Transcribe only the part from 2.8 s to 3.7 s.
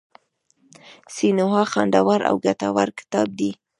کتاب دی.